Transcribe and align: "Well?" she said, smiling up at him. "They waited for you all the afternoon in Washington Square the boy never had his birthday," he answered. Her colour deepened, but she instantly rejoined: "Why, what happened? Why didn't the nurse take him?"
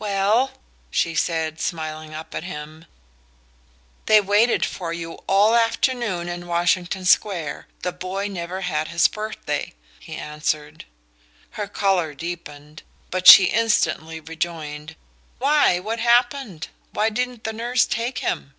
"Well?" 0.00 0.50
she 0.90 1.14
said, 1.14 1.60
smiling 1.60 2.12
up 2.12 2.34
at 2.34 2.42
him. 2.42 2.86
"They 4.06 4.20
waited 4.20 4.66
for 4.66 4.92
you 4.92 5.12
all 5.28 5.52
the 5.52 5.60
afternoon 5.60 6.28
in 6.28 6.48
Washington 6.48 7.04
Square 7.04 7.68
the 7.82 7.92
boy 7.92 8.26
never 8.26 8.62
had 8.62 8.88
his 8.88 9.06
birthday," 9.06 9.74
he 10.00 10.16
answered. 10.16 10.84
Her 11.50 11.68
colour 11.68 12.12
deepened, 12.12 12.82
but 13.12 13.28
she 13.28 13.44
instantly 13.44 14.18
rejoined: 14.18 14.96
"Why, 15.38 15.78
what 15.78 16.00
happened? 16.00 16.66
Why 16.90 17.08
didn't 17.08 17.44
the 17.44 17.52
nurse 17.52 17.86
take 17.86 18.18
him?" 18.18 18.54